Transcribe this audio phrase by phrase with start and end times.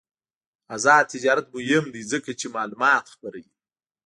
[0.75, 3.51] آزاد تجارت مهم دی ځکه چې معلومات خپروي.